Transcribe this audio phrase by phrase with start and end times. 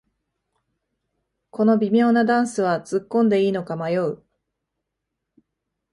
[1.51, 4.23] この微妙なダンスはつっこんでいいのか迷う